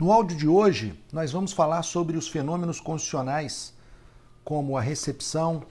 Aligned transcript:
No 0.00 0.10
áudio 0.10 0.34
de 0.34 0.48
hoje, 0.48 0.98
nós 1.12 1.30
vamos 1.30 1.52
falar 1.52 1.82
sobre 1.82 2.16
os 2.16 2.26
fenômenos 2.26 2.80
constitucionais, 2.80 3.74
como 4.42 4.78
a 4.78 4.80
recepção, 4.80 5.62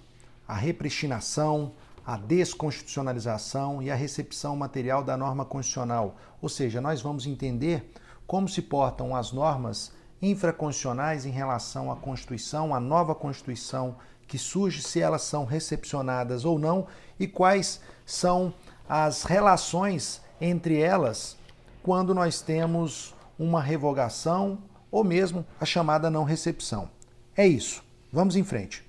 a 0.48 0.54
repristinação, 0.54 1.71
a 2.05 2.16
desconstitucionalização 2.16 3.81
e 3.81 3.89
a 3.89 3.96
recepção 3.96 4.55
material 4.55 5.04
da 5.04 5.18
norma 5.18 5.44
constitucional. 5.44 6.15
Ou 6.39 6.47
seja, 6.47 6.79
nós 6.79 7.02
vamos 7.02 7.26
entender 7.26 7.92
como 8.28 8.47
se 8.47 8.62
portam 8.62 9.15
as 9.15 9.32
normas 9.32 9.92
infraconstitucionais 10.21 11.25
em 11.25 11.32
relação 11.32 11.91
à 11.91 11.96
Constituição, 11.96 12.75
à 12.75 12.80
nova 12.80 13.16
Constituição 13.16 13.96
que 14.27 14.38
surge, 14.38 14.84
se 14.84 15.02
elas 15.02 15.23
são 15.23 15.43
recepcionadas 15.43 16.46
ou 16.46 16.59
não, 16.59 16.86
e 17.20 17.27
quais 17.27 17.82
são 18.05 18.54
as 18.88 19.23
relações 19.23 20.21
entre 20.39 20.80
elas 20.80 21.36
quando 21.82 22.14
nós 22.14 22.41
temos 22.41 23.18
uma 23.40 23.62
revogação 23.62 24.60
ou 24.92 25.04
mesmo 25.04 25.46
a 25.61 25.66
chamada 25.66 26.10
não 26.10 26.25
recepção. 26.25 26.89
É 27.36 27.47
isso. 27.47 27.82
Vamos 28.11 28.36
em 28.36 28.43
frente. 28.43 28.84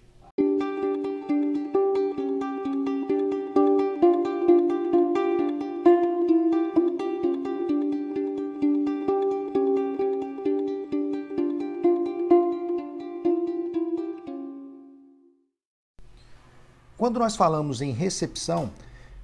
Quando 16.99 17.19
nós 17.19 17.35
falamos 17.35 17.80
em 17.80 17.93
recepção, 17.93 18.71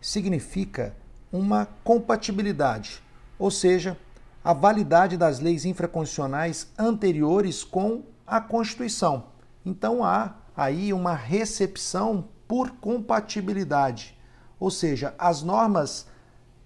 significa 0.01 0.95
uma 1.31 1.67
compatibilidade, 1.85 3.03
ou 3.39 3.51
seja, 3.51 3.99
a 4.47 4.53
validade 4.53 5.17
das 5.17 5.41
leis 5.41 5.65
infraconstitucionais 5.65 6.69
anteriores 6.79 7.65
com 7.65 8.05
a 8.25 8.41
Constituição. 8.41 9.25
Então 9.65 10.05
há 10.05 10.37
aí 10.57 10.93
uma 10.93 11.15
recepção 11.15 12.29
por 12.47 12.71
compatibilidade, 12.77 14.17
ou 14.61 14.71
seja, 14.71 15.13
as 15.19 15.43
normas 15.43 16.07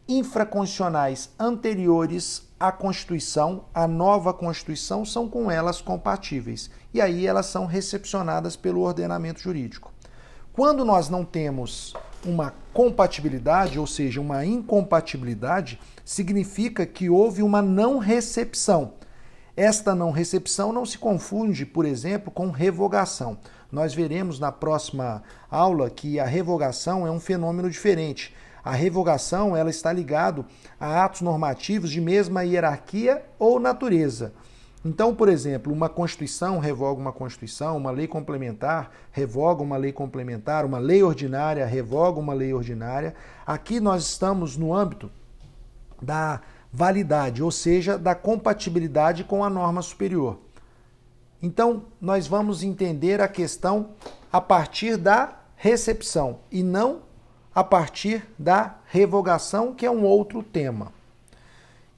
infraconstitucionais 0.07 1.31
anteriores 1.39 2.47
à 2.61 2.71
Constituição, 2.71 3.65
à 3.73 3.89
nova 3.89 4.35
Constituição, 4.35 5.03
são 5.03 5.27
com 5.27 5.51
elas 5.51 5.81
compatíveis. 5.81 6.71
E 6.93 7.01
aí 7.01 7.27
elas 7.27 7.47
são 7.47 7.65
recepcionadas 7.65 8.57
pelo 8.57 8.83
ordenamento 8.83 9.41
jurídico. 9.41 9.91
Quando 10.53 10.85
nós 10.85 11.09
não 11.09 11.25
temos 11.25 11.95
uma 12.25 12.55
compatibilidade, 12.73 13.79
ou 13.79 13.87
seja, 13.87 14.21
uma 14.21 14.45
incompatibilidade, 14.45 15.81
significa 16.05 16.85
que 16.87 17.09
houve 17.09 17.43
uma 17.43 17.63
não 17.63 17.99
recepção. 17.99 18.95
Esta 19.57 19.95
não 19.95 20.11
recepção 20.11 20.73
não 20.73 20.87
se 20.87 20.97
confunde, 20.97 21.67
por 21.67 21.85
exemplo, 21.85 22.31
com 22.31 22.51
revogação. 22.51 23.39
Nós 23.71 23.95
veremos 23.95 24.39
na 24.39 24.51
próxima 24.51 25.23
aula 25.51 25.91
que 25.91 26.19
a 26.19 26.25
revogação 26.25 27.07
é 27.07 27.11
um 27.11 27.21
fenômeno 27.21 27.71
diferente. 27.71 28.35
A 28.65 28.73
revogação 28.73 29.57
ela 29.57 29.71
está 29.71 29.93
ligado 29.93 30.45
a 30.79 31.05
atos 31.05 31.23
normativos 31.23 31.91
de 31.91 32.01
mesma 32.01 32.43
hierarquia 32.43 33.25
ou 33.39 33.59
natureza. 33.59 34.33
Então, 34.83 35.15
por 35.15 35.29
exemplo, 35.29 35.73
uma 35.73 35.91
Constituição 35.91 36.59
revoga 36.59 36.99
uma 36.99 37.13
Constituição, 37.13 37.77
uma 37.77 37.91
lei 37.91 38.07
complementar 38.07 38.91
revoga 39.13 39.63
uma 39.63 39.77
lei 39.77 39.93
complementar, 39.93 40.65
uma 40.65 40.79
lei 40.79 41.03
ordinária 41.03 41.67
revoga 41.67 42.19
uma 42.19 42.33
lei 42.33 42.55
ordinária. 42.55 43.15
Aqui 43.47 43.79
nós 43.79 44.05
estamos 44.07 44.57
no 44.57 44.73
âmbito 44.75 45.11
da 46.01 46.41
validade, 46.73 47.43
ou 47.43 47.51
seja, 47.51 47.99
da 47.99 48.15
compatibilidade 48.15 49.25
com 49.25 49.45
a 49.45 49.51
norma 49.51 49.83
superior. 49.83 50.39
Então, 51.43 51.85
nós 52.01 52.27
vamos 52.27 52.63
entender 52.63 53.21
a 53.21 53.29
questão 53.29 53.91
a 54.33 54.41
partir 54.41 54.97
da 54.97 55.41
recepção 55.57 56.41
e 56.51 56.63
não 56.63 57.03
a 57.55 57.65
partir 57.65 58.27
da 58.39 58.77
revogação, 58.87 59.75
que 59.75 59.85
é 59.85 59.91
um 59.91 60.05
outro 60.05 60.43
tema. 60.43 60.93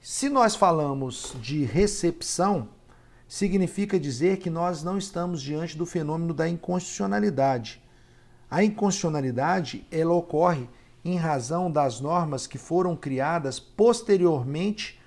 Se 0.05 0.27
nós 0.27 0.53
falamos 0.53 1.33
de 1.39 1.63
recepção, 1.63 2.67
significa 3.25 3.97
dizer 3.97 4.35
que 4.35 4.49
nós 4.49 4.83
não 4.83 4.97
estamos 4.97 5.41
diante 5.41 5.77
do 5.77 5.85
fenômeno 5.85 6.33
da 6.33 6.45
inconstitucionalidade. 6.45 7.81
A 8.51 8.61
inconstitucionalidade 8.65 9.87
ela 9.89 10.13
ocorre 10.13 10.67
em 11.05 11.15
razão 11.15 11.71
das 11.71 12.01
normas 12.01 12.45
que 12.45 12.57
foram 12.57 12.97
criadas 12.97 13.61
posteriormente 13.61 15.01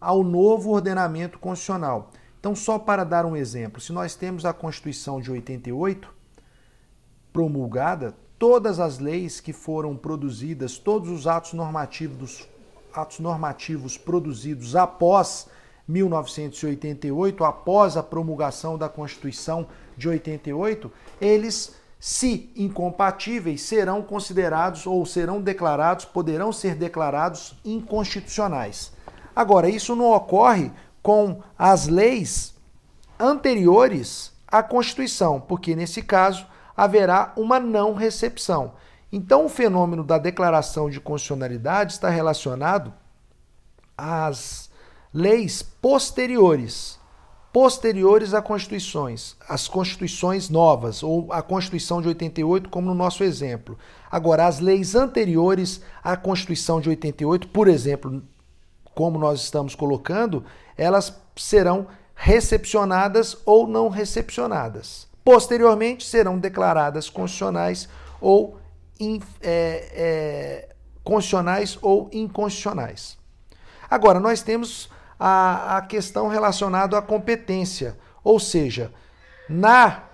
ao 0.00 0.24
novo 0.24 0.70
ordenamento 0.70 1.38
constitucional. 1.38 2.10
Então, 2.40 2.52
só 2.56 2.80
para 2.80 3.04
dar 3.04 3.24
um 3.24 3.36
exemplo, 3.36 3.80
se 3.80 3.92
nós 3.92 4.16
temos 4.16 4.44
a 4.44 4.52
Constituição 4.52 5.20
de 5.20 5.30
88 5.30 6.12
promulgada, 7.32 8.12
todas 8.40 8.80
as 8.80 8.98
leis 8.98 9.38
que 9.38 9.52
foram 9.52 9.96
produzidas, 9.96 10.78
todos 10.78 11.10
os 11.10 11.28
atos 11.28 11.52
normativos 11.52 12.48
atos 12.92 13.18
normativos 13.18 13.96
produzidos 13.96 14.76
após 14.76 15.48
1988, 15.88 17.44
após 17.44 17.96
a 17.96 18.02
promulgação 18.02 18.78
da 18.78 18.88
Constituição 18.88 19.66
de 19.96 20.08
88, 20.08 20.90
eles, 21.20 21.74
se 21.98 22.50
incompatíveis, 22.56 23.62
serão 23.62 24.02
considerados 24.02 24.86
ou 24.86 25.04
serão 25.04 25.40
declarados, 25.40 26.04
poderão 26.04 26.52
ser 26.52 26.74
declarados 26.74 27.54
inconstitucionais. 27.64 28.92
Agora, 29.34 29.68
isso 29.68 29.96
não 29.96 30.12
ocorre 30.12 30.70
com 31.02 31.42
as 31.58 31.88
leis 31.88 32.54
anteriores 33.18 34.32
à 34.46 34.62
Constituição, 34.62 35.40
porque 35.40 35.74
nesse 35.74 36.02
caso 36.02 36.46
haverá 36.76 37.32
uma 37.36 37.58
não 37.58 37.94
recepção. 37.94 38.74
Então, 39.12 39.44
o 39.44 39.48
fenômeno 39.48 40.02
da 40.02 40.16
declaração 40.16 40.88
de 40.88 40.98
constitucionalidade 40.98 41.92
está 41.92 42.08
relacionado 42.08 42.94
às 43.96 44.70
leis 45.12 45.62
posteriores, 45.62 46.98
posteriores 47.52 48.32
a 48.32 48.40
constituições, 48.40 49.36
as 49.46 49.68
constituições 49.68 50.48
novas, 50.48 51.02
ou 51.02 51.30
a 51.30 51.42
Constituição 51.42 52.00
de 52.00 52.08
88, 52.08 52.70
como 52.70 52.88
no 52.88 52.94
nosso 52.94 53.22
exemplo. 53.22 53.76
Agora, 54.10 54.46
as 54.46 54.58
leis 54.58 54.94
anteriores 54.94 55.82
à 56.02 56.16
Constituição 56.16 56.80
de 56.80 56.88
88, 56.88 57.48
por 57.48 57.68
exemplo, 57.68 58.22
como 58.94 59.18
nós 59.18 59.42
estamos 59.42 59.74
colocando, 59.74 60.42
elas 60.74 61.14
serão 61.36 61.86
recepcionadas 62.14 63.36
ou 63.44 63.66
não 63.66 63.90
recepcionadas. 63.90 65.06
Posteriormente, 65.22 66.06
serão 66.06 66.38
declaradas 66.38 67.10
constitucionais 67.10 67.88
ou 68.18 68.61
in, 69.02 69.20
é, 69.40 69.88
é, 69.92 70.68
constitucionais 71.02 71.78
ou 71.82 72.08
inconstitucionais. 72.12 73.18
Agora, 73.90 74.20
nós 74.20 74.42
temos 74.42 74.88
a, 75.18 75.78
a 75.78 75.82
questão 75.82 76.28
relacionada 76.28 76.96
à 76.96 77.02
competência, 77.02 77.98
ou 78.22 78.38
seja, 78.38 78.92
na 79.48 80.04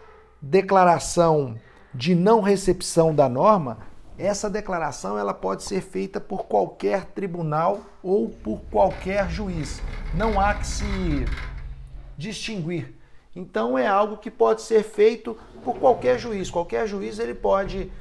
declaração 0.41 1.57
de 1.95 2.15
não 2.15 2.41
recepção 2.41 3.15
da 3.15 3.29
norma, 3.29 3.79
essa 4.19 4.51
declaração 4.51 5.17
ela 5.17 5.33
pode 5.33 5.63
ser 5.63 5.81
feita 5.81 6.21
por 6.21 6.47
qualquer 6.47 7.05
tribunal 7.07 7.81
ou 8.03 8.29
por 8.29 8.61
qualquer 8.71 9.31
juiz. 9.31 9.81
Não 10.15 10.41
há 10.41 10.55
que 10.55 10.67
se 10.67 11.25
distinguir. 12.17 12.95
Então 13.35 13.79
é 13.79 13.87
algo 13.87 14.17
que 14.17 14.31
pode 14.31 14.63
ser 14.63 14.83
feito 14.83 15.39
por 15.63 15.79
qualquer 15.79 16.19
juiz. 16.19 16.51
Qualquer 16.51 16.89
juiz 16.89 17.21
ele 17.21 17.35
pode 17.35 17.93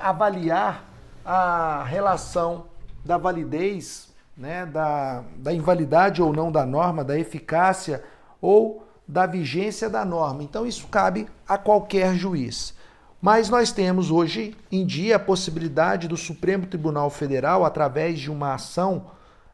avaliar 0.00 0.84
a 1.24 1.84
relação 1.84 2.66
da 3.04 3.16
validez, 3.16 4.12
né, 4.36 4.64
da, 4.66 5.22
da 5.36 5.52
invalidade 5.52 6.22
ou 6.22 6.32
não 6.32 6.50
da 6.50 6.64
norma, 6.64 7.04
da 7.04 7.18
eficácia 7.18 8.02
ou 8.40 8.86
da 9.06 9.26
vigência 9.26 9.90
da 9.90 10.04
norma. 10.04 10.42
Então, 10.42 10.66
isso 10.66 10.86
cabe 10.88 11.28
a 11.46 11.58
qualquer 11.58 12.14
juiz. 12.14 12.74
Mas 13.20 13.48
nós 13.48 13.70
temos 13.70 14.10
hoje 14.10 14.56
em 14.70 14.84
dia 14.84 15.16
a 15.16 15.20
possibilidade 15.20 16.08
do 16.08 16.16
Supremo 16.16 16.66
Tribunal 16.66 17.08
Federal, 17.08 17.64
através 17.64 18.18
de 18.18 18.30
uma 18.30 18.54
ação 18.54 19.10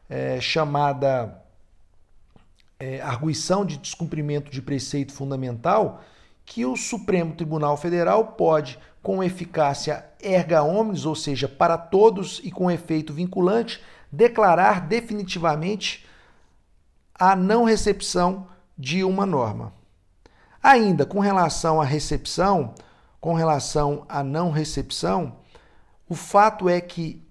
é, 0.09 0.41
chamada 0.41 1.39
é, 2.79 3.01
arguição 3.01 3.63
de 3.63 3.77
descumprimento 3.77 4.49
de 4.49 4.61
preceito 4.61 5.13
fundamental, 5.13 6.01
que 6.49 6.65
o 6.65 6.75
Supremo 6.75 7.35
Tribunal 7.35 7.77
Federal 7.77 8.25
pode, 8.25 8.79
com 9.03 9.23
eficácia 9.23 10.03
erga 10.19 10.63
omnes, 10.63 11.05
ou 11.05 11.13
seja, 11.13 11.47
para 11.47 11.77
todos 11.77 12.41
e 12.43 12.49
com 12.49 12.71
efeito 12.71 13.13
vinculante, 13.13 13.79
declarar 14.11 14.87
definitivamente 14.87 16.07
a 17.13 17.35
não 17.35 17.65
recepção 17.65 18.47
de 18.75 19.03
uma 19.03 19.27
norma. 19.27 19.71
Ainda 20.61 21.05
com 21.05 21.19
relação 21.19 21.79
à 21.79 21.85
recepção, 21.85 22.73
com 23.21 23.35
relação 23.35 24.03
à 24.09 24.23
não 24.23 24.49
recepção, 24.49 25.37
o 26.09 26.15
fato 26.15 26.67
é 26.67 26.81
que 26.81 27.23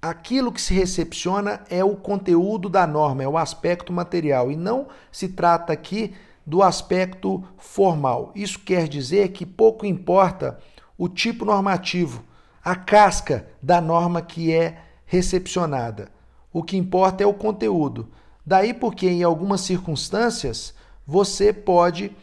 aquilo 0.00 0.52
que 0.52 0.62
se 0.62 0.72
recepciona 0.72 1.64
é 1.68 1.82
o 1.82 1.96
conteúdo 1.96 2.68
da 2.68 2.86
norma, 2.86 3.24
é 3.24 3.28
o 3.28 3.36
aspecto 3.36 3.92
material, 3.92 4.48
e 4.48 4.54
não 4.54 4.86
se 5.10 5.28
trata 5.30 5.72
aqui 5.72 6.14
do 6.46 6.62
aspecto 6.62 7.42
formal. 7.56 8.32
Isso 8.34 8.58
quer 8.58 8.88
dizer 8.88 9.28
que 9.28 9.46
pouco 9.46 9.86
importa 9.86 10.58
o 10.96 11.08
tipo 11.08 11.44
normativo, 11.44 12.24
a 12.62 12.74
casca 12.74 13.48
da 13.62 13.80
norma 13.80 14.22
que 14.22 14.52
é 14.52 14.78
recepcionada. 15.06 16.08
O 16.52 16.62
que 16.62 16.76
importa 16.76 17.22
é 17.22 17.26
o 17.26 17.34
conteúdo. 17.34 18.10
Daí 18.46 18.74
porque, 18.74 19.08
em 19.08 19.22
algumas 19.22 19.62
circunstâncias, 19.62 20.74
você 21.06 21.52
pode 21.52 22.14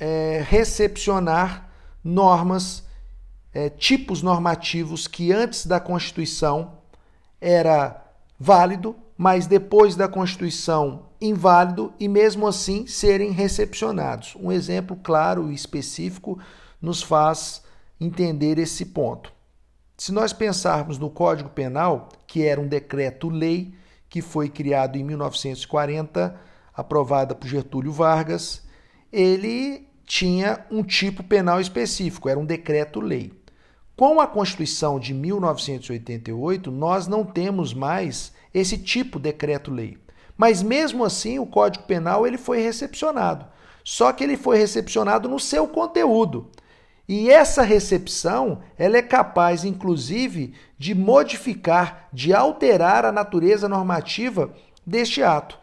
é, 0.00 0.44
recepcionar 0.48 1.68
normas, 2.02 2.84
é, 3.52 3.68
tipos 3.68 4.22
normativos 4.22 5.06
que 5.06 5.32
antes 5.32 5.66
da 5.66 5.78
Constituição 5.78 6.78
era 7.40 8.04
válido, 8.38 8.96
mas 9.18 9.48
depois 9.48 9.96
da 9.96 10.06
Constituição 10.06 11.08
inválido 11.20 11.92
e 11.98 12.06
mesmo 12.06 12.46
assim 12.46 12.86
serem 12.86 13.32
recepcionados. 13.32 14.36
Um 14.40 14.52
exemplo 14.52 14.96
claro 15.02 15.50
e 15.50 15.54
específico 15.54 16.38
nos 16.80 17.02
faz 17.02 17.64
entender 18.00 18.58
esse 18.58 18.86
ponto. 18.86 19.32
Se 19.96 20.12
nós 20.12 20.32
pensarmos 20.32 20.96
no 20.96 21.10
Código 21.10 21.48
Penal, 21.48 22.10
que 22.28 22.44
era 22.44 22.60
um 22.60 22.68
decreto-lei 22.68 23.74
que 24.08 24.22
foi 24.22 24.48
criado 24.48 24.96
em 24.96 25.02
1940, 25.02 26.40
aprovada 26.72 27.34
por 27.34 27.48
Getúlio 27.48 27.90
Vargas, 27.90 28.62
ele 29.12 29.88
tinha 30.06 30.64
um 30.70 30.84
tipo 30.84 31.24
penal 31.24 31.60
específico, 31.60 32.28
era 32.28 32.38
um 32.38 32.46
decreto-lei. 32.46 33.37
Com 33.98 34.20
a 34.20 34.28
Constituição 34.28 35.00
de 35.00 35.12
1988, 35.12 36.70
nós 36.70 37.08
não 37.08 37.24
temos 37.24 37.74
mais 37.74 38.32
esse 38.54 38.78
tipo 38.78 39.18
de 39.18 39.24
decreto-lei. 39.24 39.98
Mas 40.36 40.62
mesmo 40.62 41.04
assim, 41.04 41.40
o 41.40 41.44
Código 41.44 41.84
Penal 41.84 42.24
ele 42.24 42.38
foi 42.38 42.60
recepcionado. 42.60 43.44
Só 43.82 44.12
que 44.12 44.22
ele 44.22 44.36
foi 44.36 44.56
recepcionado 44.56 45.28
no 45.28 45.40
seu 45.40 45.66
conteúdo. 45.66 46.48
E 47.08 47.28
essa 47.28 47.62
recepção, 47.62 48.60
ela 48.78 48.98
é 48.98 49.02
capaz 49.02 49.64
inclusive 49.64 50.54
de 50.78 50.94
modificar, 50.94 52.08
de 52.12 52.32
alterar 52.32 53.04
a 53.04 53.10
natureza 53.10 53.68
normativa 53.68 54.54
deste 54.86 55.24
ato. 55.24 55.58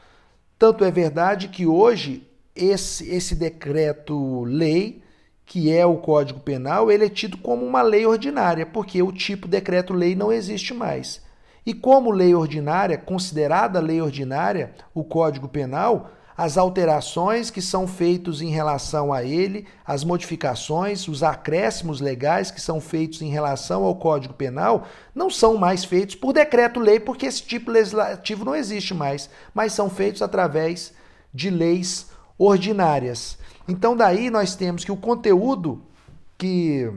Tanto 0.60 0.84
é 0.84 0.92
verdade 0.92 1.48
que 1.48 1.66
hoje 1.66 2.28
esse, 2.54 3.10
esse 3.10 3.34
decreto-lei 3.34 5.05
que 5.46 5.72
é 5.72 5.86
o 5.86 5.98
Código 5.98 6.40
Penal, 6.40 6.92
ele 6.92 7.06
é 7.06 7.10
tido 7.10 7.38
como 7.38 7.66
uma 7.66 7.82
lei 7.82 8.06
ordinária, 8.06 8.66
porque 8.66 9.02
o 9.02 9.12
tipo 9.12 9.48
decreto-lei 9.48 10.16
não 10.16 10.32
existe 10.32 10.74
mais. 10.74 11.22
E 11.66 11.74
como 11.74 12.12
lei 12.12 12.34
ordinária, 12.34 12.98
considerada 12.98 13.80
lei 13.80 14.02
ordinária, 14.02 14.74
o 14.94 15.04
Código 15.04 15.48
Penal, 15.48 16.12
as 16.38 16.58
alterações 16.58 17.50
que 17.50 17.62
são 17.62 17.88
feitos 17.88 18.42
em 18.42 18.50
relação 18.50 19.14
a 19.14 19.24
ele, 19.24 19.66
as 19.86 20.04
modificações, 20.04 21.08
os 21.08 21.24
acréscimos 21.24 22.02
legais 22.02 22.52
que 22.52 22.60
são 22.60 22.82
feitos 22.82 23.22
em 23.22 23.30
relação 23.30 23.84
ao 23.84 23.96
Código 23.96 24.34
Penal, 24.34 24.86
não 25.14 25.30
são 25.30 25.56
mais 25.58 25.86
feitos 25.86 26.16
por 26.16 26.34
decreto-lei, 26.34 27.00
porque 27.00 27.26
esse 27.26 27.42
tipo 27.42 27.72
legislativo 27.72 28.44
não 28.44 28.56
existe 28.56 28.94
mais, 28.94 29.30
mas 29.54 29.74
são 29.74 29.90
feitos 29.90 30.22
através 30.22 30.94
de 31.34 31.50
leis 31.50 32.10
ordinárias. 32.38 33.38
Então, 33.68 33.96
daí 33.96 34.30
nós 34.30 34.56
temos 34.56 34.84
que 34.84 34.92
o 34.92 34.98
conteúdo 34.98 35.82
que, 36.38 36.92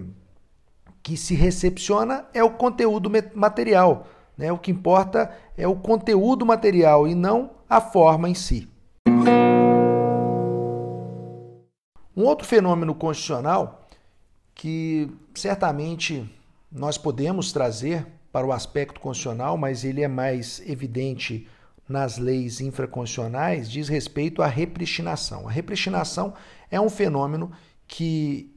que 1.03 1.17
se 1.17 1.35
recepciona 1.35 2.26
é 2.35 2.44
o 2.44 2.50
conteúdo 2.50 3.11
material. 3.35 4.06
Né? 4.37 4.53
O 4.53 4.59
que 4.59 4.70
importa 4.70 5.31
é 5.56 5.67
o 5.67 5.76
conteúdo 5.76 6.44
material 6.44 7.09
e 7.09 7.15
não 7.15 7.50
a 7.69 7.81
forma 7.81 8.29
em 8.29 8.35
si. 8.35 8.69
Um 12.17 12.25
outro 12.25 12.47
fenômeno 12.47 12.94
constitucional 12.94 13.87
que 14.55 15.09
certamente 15.35 16.29
nós 16.71 16.99
podemos 16.99 17.53
trazer 17.53 18.06
para 18.32 18.47
o 18.47 18.53
aspecto 18.53 19.00
constitucional, 19.00 19.56
mas 19.56 19.85
ele 19.85 20.03
é 20.03 20.09
mais 20.09 20.61
evidente 20.69 21.49
nas 21.88 22.19
leis 22.19 22.61
infraconstitucionais 22.61 23.70
diz 23.70 23.88
respeito 23.88 24.43
à 24.43 24.46
repristinação. 24.46 25.49
A 25.49 25.50
repristinação 25.50 26.35
é 26.70 26.81
um 26.81 26.90
fenômeno 26.90 27.50
que 27.87 28.55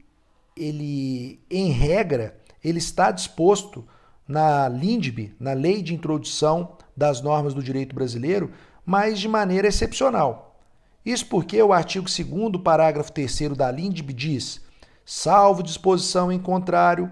ele, 0.56 1.40
em 1.50 1.70
regra, 1.70 2.36
ele 2.62 2.78
está 2.78 3.10
disposto 3.10 3.86
na 4.28 4.68
LINDB, 4.68 5.34
na 5.40 5.52
Lei 5.52 5.82
de 5.82 5.94
Introdução 5.94 6.76
das 6.96 7.22
Normas 7.22 7.54
do 7.54 7.62
Direito 7.62 7.94
Brasileiro, 7.94 8.52
mas 8.84 9.18
de 9.18 9.28
maneira 9.28 9.66
excepcional. 9.66 10.60
Isso 11.04 11.26
porque 11.26 11.60
o 11.62 11.72
artigo 11.72 12.06
2 12.06 12.62
parágrafo 12.62 13.10
3 13.12 13.56
da 13.56 13.70
LINDB 13.70 14.12
diz: 14.12 14.60
salvo 15.04 15.62
disposição 15.62 16.30
em 16.30 16.38
contrário, 16.38 17.10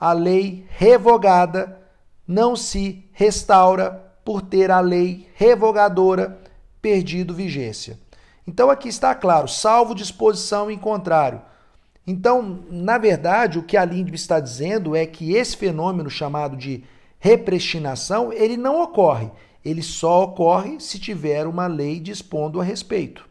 a 0.00 0.12
lei 0.12 0.66
revogada 0.70 1.80
não 2.26 2.56
se 2.56 3.08
restaura 3.12 4.13
por 4.24 4.42
ter 4.42 4.70
a 4.70 4.80
lei 4.80 5.28
revogadora 5.34 6.40
perdido 6.80 7.34
vigência. 7.34 7.98
Então 8.46 8.70
aqui 8.70 8.88
está 8.88 9.14
claro, 9.14 9.48
salvo 9.48 9.94
disposição 9.94 10.70
em 10.70 10.78
contrário. 10.78 11.42
Então, 12.06 12.64
na 12.70 12.98
verdade, 12.98 13.58
o 13.58 13.62
que 13.62 13.76
a 13.76 13.84
Lindbe 13.84 14.14
está 14.14 14.38
dizendo 14.38 14.94
é 14.94 15.06
que 15.06 15.34
esse 15.34 15.56
fenômeno 15.56 16.10
chamado 16.10 16.56
de 16.56 16.84
repristinação, 17.18 18.30
ele 18.30 18.56
não 18.56 18.82
ocorre. 18.82 19.30
Ele 19.64 19.82
só 19.82 20.24
ocorre 20.24 20.78
se 20.78 20.98
tiver 20.98 21.46
uma 21.46 21.66
lei 21.66 21.98
dispondo 21.98 22.60
a 22.60 22.64
respeito. 22.64 23.26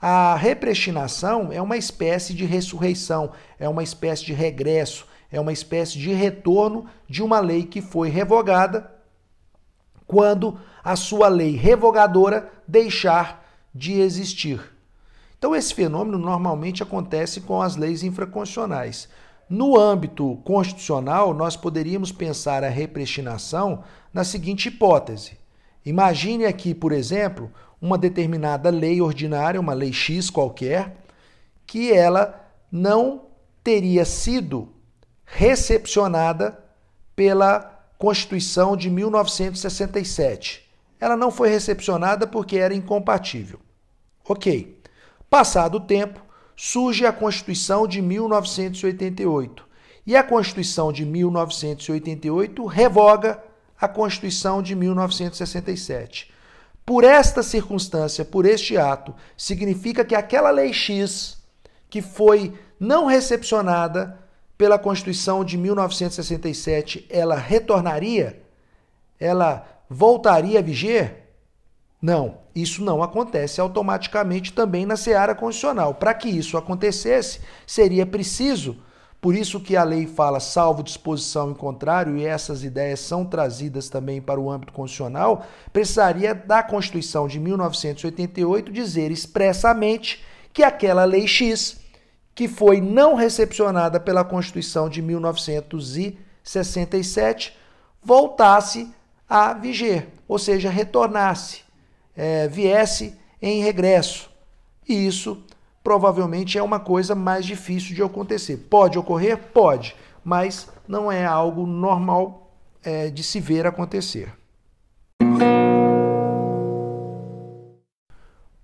A 0.00 0.34
repristinação 0.34 1.52
é 1.52 1.60
uma 1.60 1.76
espécie 1.76 2.32
de 2.32 2.46
ressurreição, 2.46 3.32
é 3.58 3.68
uma 3.68 3.82
espécie 3.82 4.24
de 4.24 4.32
regresso, 4.32 5.06
é 5.30 5.38
uma 5.38 5.52
espécie 5.52 5.98
de 5.98 6.10
retorno 6.12 6.86
de 7.06 7.22
uma 7.22 7.40
lei 7.40 7.64
que 7.64 7.82
foi 7.82 8.08
revogada 8.08 8.90
quando 10.08 10.58
a 10.82 10.96
sua 10.96 11.28
lei 11.28 11.54
revogadora 11.54 12.50
deixar 12.66 13.46
de 13.72 14.00
existir. 14.00 14.58
Então, 15.38 15.54
esse 15.54 15.72
fenômeno 15.72 16.18
normalmente 16.18 16.82
acontece 16.82 17.42
com 17.42 17.62
as 17.62 17.76
leis 17.76 18.02
infraconstitucionais. 18.02 19.08
No 19.48 19.78
âmbito 19.78 20.40
constitucional, 20.44 21.32
nós 21.32 21.56
poderíamos 21.56 22.10
pensar 22.10 22.64
a 22.64 22.68
repristinação 22.68 23.84
na 24.12 24.24
seguinte 24.24 24.68
hipótese. 24.68 25.38
Imagine 25.84 26.46
aqui, 26.46 26.74
por 26.74 26.90
exemplo, 26.90 27.52
uma 27.80 27.96
determinada 27.96 28.70
lei 28.70 29.00
ordinária, 29.00 29.60
uma 29.60 29.74
lei 29.74 29.92
X 29.92 30.28
qualquer, 30.28 30.96
que 31.66 31.92
ela 31.92 32.46
não 32.72 33.26
teria 33.62 34.04
sido 34.04 34.70
recepcionada 35.24 36.58
pela 37.14 37.77
Constituição 37.98 38.76
de 38.76 38.88
1967. 38.88 40.70
Ela 41.00 41.16
não 41.16 41.32
foi 41.32 41.48
recepcionada 41.48 42.26
porque 42.26 42.56
era 42.56 42.72
incompatível. 42.74 43.58
Ok. 44.26 44.80
Passado 45.28 45.76
o 45.76 45.80
tempo, 45.80 46.20
surge 46.56 47.04
a 47.04 47.12
Constituição 47.12 47.86
de 47.86 48.00
1988. 48.00 49.66
E 50.06 50.16
a 50.16 50.22
Constituição 50.22 50.92
de 50.92 51.04
1988 51.04 52.64
revoga 52.64 53.42
a 53.78 53.86
Constituição 53.86 54.62
de 54.62 54.74
1967. 54.74 56.32
Por 56.86 57.04
esta 57.04 57.42
circunstância, 57.42 58.24
por 58.24 58.46
este 58.46 58.76
ato, 58.78 59.14
significa 59.36 60.04
que 60.04 60.14
aquela 60.14 60.50
lei 60.50 60.72
X 60.72 61.36
que 61.90 62.00
foi 62.00 62.58
não 62.78 63.06
recepcionada 63.06 64.18
pela 64.58 64.76
Constituição 64.76 65.44
de 65.44 65.56
1967, 65.56 67.06
ela 67.08 67.36
retornaria? 67.36 68.42
Ela 69.18 69.64
voltaria 69.88 70.58
a 70.58 70.62
viger? 70.62 71.28
Não, 72.02 72.38
isso 72.54 72.82
não 72.82 73.02
acontece 73.02 73.60
automaticamente 73.60 74.52
também 74.52 74.84
na 74.84 74.96
seara 74.96 75.34
constitucional. 75.34 75.94
Para 75.94 76.12
que 76.12 76.28
isso 76.28 76.56
acontecesse, 76.56 77.40
seria 77.64 78.04
preciso, 78.04 78.76
por 79.20 79.34
isso 79.34 79.60
que 79.60 79.76
a 79.76 79.82
lei 79.82 80.06
fala 80.06 80.40
salvo 80.40 80.82
disposição 80.82 81.50
em 81.50 81.54
contrário, 81.54 82.16
e 82.16 82.24
essas 82.24 82.62
ideias 82.62 83.00
são 83.00 83.24
trazidas 83.24 83.88
também 83.88 84.20
para 84.20 84.40
o 84.40 84.50
âmbito 84.50 84.72
constitucional, 84.72 85.46
precisaria 85.72 86.34
da 86.34 86.62
Constituição 86.62 87.26
de 87.26 87.38
1988 87.38 88.72
dizer 88.72 89.10
expressamente 89.10 90.24
que 90.52 90.62
aquela 90.62 91.04
lei 91.04 91.26
X 91.26 91.80
que 92.38 92.46
foi 92.46 92.80
não 92.80 93.16
recepcionada 93.16 93.98
pela 93.98 94.22
Constituição 94.22 94.88
de 94.88 95.02
1967, 95.02 97.58
voltasse 98.00 98.94
a 99.28 99.52
viger, 99.52 100.06
ou 100.28 100.38
seja, 100.38 100.70
retornasse, 100.70 101.62
é, 102.16 102.46
viesse 102.46 103.18
em 103.42 103.60
regresso. 103.60 104.30
E 104.88 105.04
isso 105.04 105.42
provavelmente 105.82 106.56
é 106.56 106.62
uma 106.62 106.78
coisa 106.78 107.12
mais 107.12 107.44
difícil 107.44 107.96
de 107.96 108.04
acontecer. 108.04 108.68
Pode 108.70 108.96
ocorrer? 108.96 109.36
Pode, 109.52 109.96
mas 110.22 110.68
não 110.86 111.10
é 111.10 111.26
algo 111.26 111.66
normal 111.66 112.52
é, 112.84 113.10
de 113.10 113.24
se 113.24 113.40
ver 113.40 113.66
acontecer. 113.66 114.32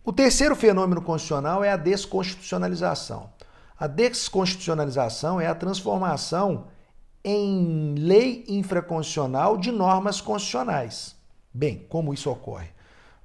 O 0.05 0.13
terceiro 0.13 0.55
fenômeno 0.55 1.03
constitucional 1.03 1.65
é 1.65 1.73
a 1.73 1.77
desconstitucionalização. 1.77 3.34
A 3.79 3.87
desconstitucionalização 3.87 5.41
é 5.41 5.47
a 5.47 5.55
transformação 5.55 6.67
em 7.25 7.95
lei 7.97 8.45
infraconstitucional 8.47 9.57
de 9.57 9.73
normas 9.73 10.21
constitucionais. 10.21 11.17
Bem, 11.53 11.87
como 11.89 12.13
isso 12.13 12.31
ocorre? 12.31 12.69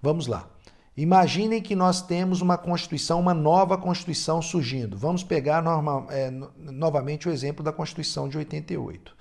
Vamos 0.02 0.28
lá. 0.28 0.48
Imaginem 0.96 1.62
que 1.62 1.76
nós 1.76 2.02
temos 2.02 2.42
uma 2.42 2.58
Constituição, 2.58 3.20
uma 3.20 3.34
nova 3.34 3.78
Constituição 3.78 4.42
surgindo. 4.42 4.98
Vamos 4.98 5.24
pegar 5.24 5.62
norma, 5.62 6.06
é, 6.10 6.30
novamente 6.58 7.28
o 7.28 7.32
exemplo 7.32 7.64
da 7.64 7.72
Constituição 7.72 8.28
de 8.28 8.38
88. 8.38 9.16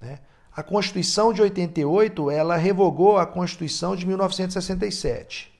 Né? 0.00 0.18
A 0.56 0.62
Constituição 0.62 1.32
de 1.32 1.42
88 1.42 2.30
ela 2.30 2.56
revogou 2.56 3.18
a 3.18 3.26
Constituição 3.26 3.94
de 3.94 4.06
1967. 4.06 5.52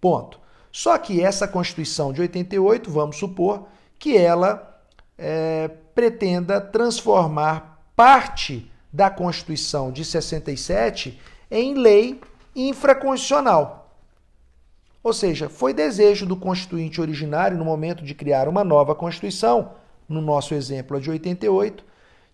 Ponto. 0.00 0.40
Só 0.70 0.98
que 0.98 1.22
essa 1.22 1.46
Constituição 1.46 2.12
de 2.12 2.20
88, 2.20 2.90
vamos 2.90 3.16
supor 3.16 3.66
que 4.04 4.18
ela 4.18 4.82
é, 5.16 5.66
pretenda 5.94 6.60
transformar 6.60 7.82
parte 7.96 8.70
da 8.92 9.08
Constituição 9.08 9.90
de 9.90 10.04
67 10.04 11.18
em 11.50 11.72
lei 11.72 12.20
infraconstitucional. 12.54 13.96
Ou 15.02 15.14
seja, 15.14 15.48
foi 15.48 15.72
desejo 15.72 16.26
do 16.26 16.36
constituinte 16.36 17.00
originário, 17.00 17.56
no 17.56 17.64
momento 17.64 18.04
de 18.04 18.14
criar 18.14 18.46
uma 18.46 18.62
nova 18.62 18.94
Constituição, 18.94 19.72
no 20.06 20.20
nosso 20.20 20.52
exemplo 20.52 20.98
a 20.98 21.00
de 21.00 21.10
88, 21.10 21.82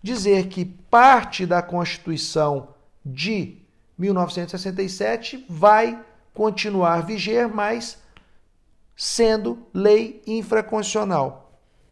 dizer 0.03 0.47
que 0.47 0.65
parte 0.65 1.45
da 1.45 1.61
Constituição 1.61 2.67
de 3.05 3.59
1967 3.97 5.45
vai 5.47 5.97
continuar 6.33 7.05
viger, 7.05 7.47
mas 7.47 7.97
sendo 8.93 9.65
lei 9.73 10.21
infraconstitucional. 10.27 11.47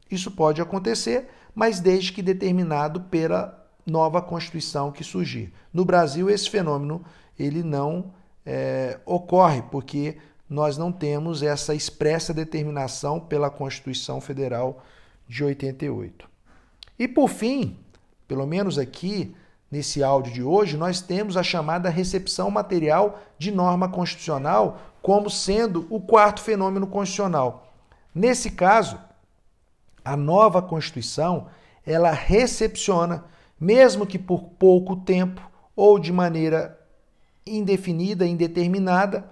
Isso 0.09 0.31
pode 0.31 0.61
acontecer, 0.61 1.29
mas 1.53 1.79
desde 1.79 2.11
que 2.11 2.21
determinado 2.21 3.01
pela 3.01 3.67
nova 3.85 4.21
Constituição 4.21 4.91
que 4.91 5.03
surgir. 5.03 5.53
No 5.73 5.83
Brasil, 5.85 6.29
esse 6.29 6.49
fenômeno 6.49 7.03
ele 7.37 7.63
não 7.63 8.11
é, 8.45 8.99
ocorre, 9.05 9.61
porque 9.71 10.17
nós 10.49 10.77
não 10.77 10.91
temos 10.91 11.43
essa 11.43 11.75
expressa 11.75 12.33
determinação 12.33 13.19
pela 13.19 13.49
Constituição 13.49 14.19
Federal 14.19 14.83
de 15.27 15.43
88. 15.43 16.27
E 16.97 17.07
por 17.07 17.29
fim, 17.29 17.77
pelo 18.27 18.45
menos 18.45 18.77
aqui 18.77 19.35
nesse 19.71 20.03
áudio 20.03 20.33
de 20.33 20.43
hoje, 20.43 20.75
nós 20.75 21.01
temos 21.01 21.37
a 21.37 21.43
chamada 21.43 21.89
recepção 21.89 22.49
material 22.49 23.21
de 23.37 23.51
norma 23.51 23.87
constitucional 23.87 24.79
como 25.01 25.29
sendo 25.29 25.85
o 25.89 26.01
quarto 26.01 26.41
fenômeno 26.41 26.87
constitucional. 26.87 27.71
Nesse 28.13 28.51
caso, 28.51 28.99
a 30.03 30.15
nova 30.15 30.61
Constituição, 30.61 31.47
ela 31.85 32.11
recepciona, 32.11 33.25
mesmo 33.59 34.05
que 34.05 34.19
por 34.19 34.43
pouco 34.57 34.95
tempo 34.95 35.41
ou 35.75 35.97
de 35.99 36.11
maneira 36.11 36.79
indefinida, 37.45 38.25
indeterminada, 38.25 39.29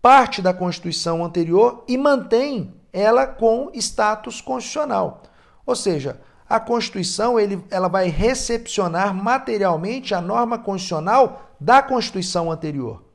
parte 0.00 0.40
da 0.40 0.54
Constituição 0.54 1.24
anterior 1.24 1.84
e 1.86 1.98
mantém 1.98 2.74
ela 2.92 3.26
com 3.26 3.70
status 3.74 4.40
constitucional. 4.40 5.22
Ou 5.66 5.76
seja, 5.76 6.20
a 6.48 6.58
Constituição 6.58 7.38
ele, 7.38 7.62
ela 7.70 7.88
vai 7.88 8.08
recepcionar 8.08 9.14
materialmente 9.14 10.14
a 10.14 10.20
norma 10.20 10.58
constitucional 10.58 11.50
da 11.60 11.82
Constituição 11.82 12.50
anterior. 12.50 13.07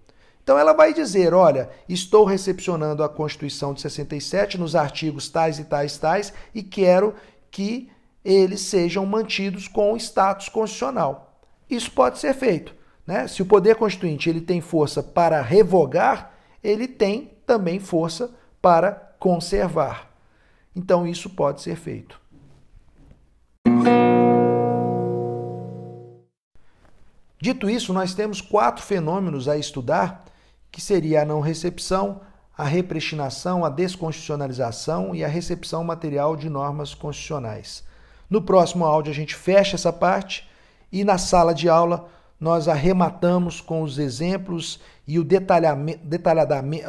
Então 0.44 0.60
ela 0.60 0.74
vai 0.74 0.94
dizer, 0.94 1.34
olha, 1.34 1.70
estou 1.88 2.26
recepcionando 2.26 3.02
a 3.02 3.08
Constituição 3.08 3.74
de 3.74 3.80
67 3.80 4.58
nos 4.58 4.76
artigos 4.76 5.30
tais 5.30 5.58
e 5.58 5.64
tais 5.64 5.98
tais 5.98 6.34
e 6.54 6.62
quero 6.62 7.16
que 7.50 7.90
eles 8.26 8.60
sejam 8.60 9.06
mantidos 9.06 9.70
com 9.70 9.96
status 9.96 10.50
constitucional. 10.50 11.40
Isso 11.70 11.90
pode 11.92 12.20
ser 12.20 12.34
feito, 12.34 12.76
né? 13.08 13.26
Se 13.28 13.42
o 13.42 13.46
poder 13.46 13.76
constituinte 13.76 14.30
ele 14.30 14.42
tem 14.42 14.60
força 14.60 15.02
para 15.02 15.42
revogar, 15.42 16.34
ele 16.62 16.90
tem 16.90 17.32
também 17.46 17.80
força 17.80 18.30
para 18.62 18.92
conservar. 19.20 20.12
Então 20.76 21.08
isso 21.08 21.30
pode 21.30 21.62
ser 21.62 21.78
feito. 21.78 22.22
Dito 27.40 27.70
isso, 27.70 27.94
nós 27.94 28.14
temos 28.14 28.42
quatro 28.42 28.84
fenômenos 28.84 29.48
a 29.48 29.58
estudar 29.58 30.26
que 30.74 30.82
seria 30.82 31.22
a 31.22 31.26
não 31.26 31.40
recepção, 31.40 32.22
a 32.58 32.64
repristinação, 32.64 33.64
a 33.64 33.70
desconstitucionalização 33.70 35.14
e 35.14 35.24
a 35.24 35.28
recepção 35.28 35.84
material 35.84 36.36
de 36.36 36.50
normas 36.50 36.96
constitucionais. 36.96 37.84
No 38.28 38.42
próximo 38.42 38.84
áudio 38.84 39.12
a 39.12 39.16
gente 39.16 39.36
fecha 39.36 39.76
essa 39.76 39.94
parte 39.94 40.50
e 40.92 41.04
na 41.04 41.20
sala 41.20 41.54
de 41.54 41.70
aula 41.70 42.10
nós 42.40 42.68
arrematamos 42.68 43.62
com 43.62 43.84
os 43.84 44.00
exemplos 44.00 44.80
e 45.08 45.20
o 45.20 45.24
detalhamento, 45.24 46.02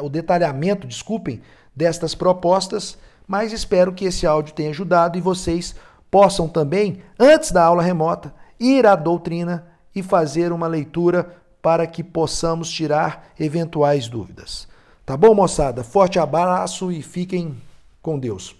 o 0.01 0.09
detalhamento, 0.09 0.87
desculpem, 0.87 1.43
destas 1.75 2.15
propostas, 2.15 2.97
mas 3.27 3.53
espero 3.53 3.93
que 3.93 4.05
esse 4.05 4.25
áudio 4.25 4.55
tenha 4.55 4.71
ajudado 4.71 5.15
e 5.15 5.21
vocês 5.21 5.75
possam 6.09 6.47
também, 6.47 7.03
antes 7.19 7.51
da 7.51 7.63
aula 7.63 7.83
remota, 7.83 8.33
ir 8.59 8.87
à 8.87 8.95
doutrina 8.95 9.67
e 9.93 10.01
fazer 10.01 10.51
uma 10.51 10.65
leitura 10.65 11.35
para 11.65 11.87
que 11.87 12.03
possamos 12.03 12.69
tirar 12.69 13.33
eventuais 13.39 14.07
dúvidas. 14.07 14.67
Tá 15.03 15.17
bom, 15.17 15.33
moçada? 15.33 15.83
Forte 15.83 16.19
abraço 16.19 16.91
e 16.91 17.01
fiquem 17.01 17.57
com 18.03 18.19
Deus. 18.19 18.55